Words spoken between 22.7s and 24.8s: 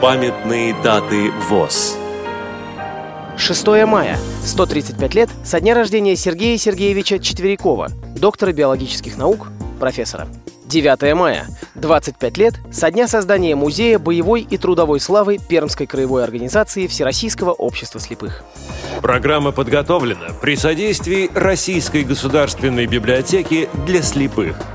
библиотеки для слепых–